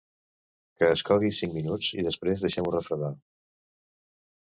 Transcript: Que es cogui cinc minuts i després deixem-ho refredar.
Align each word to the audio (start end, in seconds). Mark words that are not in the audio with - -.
Que 0.77 0.87
es 0.93 1.03
cogui 1.09 1.29
cinc 1.39 1.53
minuts 1.57 1.89
i 1.97 2.05
després 2.07 2.45
deixem-ho 2.45 2.73
refredar. 2.77 3.13